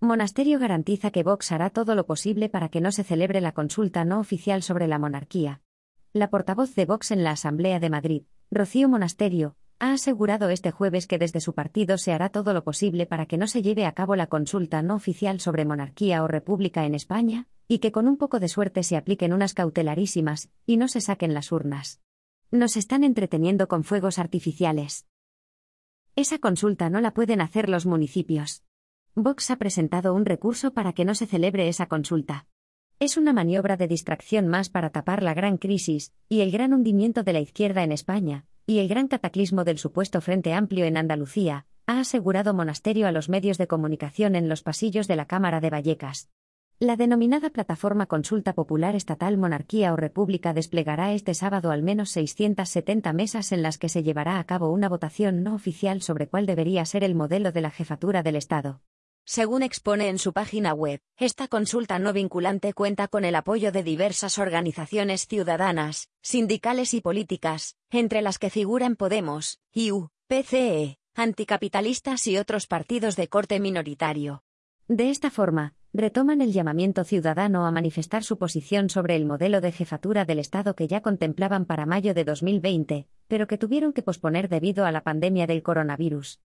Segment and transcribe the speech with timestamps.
[0.00, 4.04] Monasterio garantiza que Vox hará todo lo posible para que no se celebre la consulta
[4.04, 5.60] no oficial sobre la monarquía.
[6.12, 11.08] La portavoz de Vox en la Asamblea de Madrid, Rocío Monasterio, ha asegurado este jueves
[11.08, 13.92] que desde su partido se hará todo lo posible para que no se lleve a
[13.92, 18.16] cabo la consulta no oficial sobre monarquía o república en España, y que con un
[18.16, 22.00] poco de suerte se apliquen unas cautelarísimas, y no se saquen las urnas.
[22.52, 25.08] Nos están entreteniendo con fuegos artificiales.
[26.14, 28.62] Esa consulta no la pueden hacer los municipios.
[29.14, 32.46] Vox ha presentado un recurso para que no se celebre esa consulta.
[33.00, 37.22] Es una maniobra de distracción más para tapar la gran crisis, y el gran hundimiento
[37.22, 41.66] de la izquierda en España, y el gran cataclismo del supuesto Frente Amplio en Andalucía,
[41.86, 45.70] ha asegurado Monasterio a los medios de comunicación en los pasillos de la Cámara de
[45.70, 46.28] Vallecas.
[46.80, 53.12] La denominada Plataforma Consulta Popular Estatal Monarquía o República desplegará este sábado al menos 670
[53.14, 56.84] mesas en las que se llevará a cabo una votación no oficial sobre cuál debería
[56.84, 58.80] ser el modelo de la jefatura del Estado.
[59.30, 63.82] Según expone en su página web, esta consulta no vinculante cuenta con el apoyo de
[63.82, 72.38] diversas organizaciones ciudadanas, sindicales y políticas, entre las que figuran Podemos, IU, PCE, anticapitalistas y
[72.38, 74.44] otros partidos de corte minoritario.
[74.86, 79.72] De esta forma, retoman el llamamiento ciudadano a manifestar su posición sobre el modelo de
[79.72, 84.48] jefatura del Estado que ya contemplaban para mayo de 2020, pero que tuvieron que posponer
[84.48, 86.36] debido a la pandemia del coronavirus.